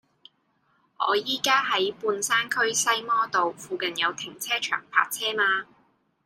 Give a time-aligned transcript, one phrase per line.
[1.07, 5.67] 我依家喺半山區西摩道，附近有停車場泊車嗎